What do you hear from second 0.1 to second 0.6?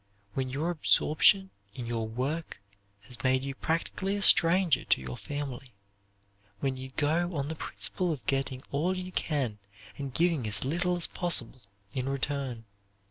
When